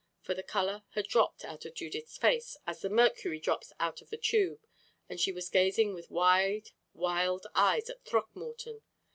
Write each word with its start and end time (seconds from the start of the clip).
For 0.21 0.33
the 0.33 0.41
color 0.41 0.81
had 0.95 1.07
dropped 1.07 1.45
out 1.45 1.63
of 1.63 1.75
Judith's 1.75 2.17
face 2.17 2.57
as 2.65 2.81
the 2.81 2.89
mercury 2.89 3.39
drops 3.39 3.71
out 3.79 4.01
of 4.01 4.09
the 4.09 4.17
tube, 4.17 4.65
and 5.07 5.19
she 5.19 5.31
was 5.31 5.47
gazing 5.47 5.93
with 5.93 6.09
wide, 6.09 6.71
wild 6.95 7.45
eyes 7.53 7.87
at 7.87 8.03
Throckmorton. 8.03 8.81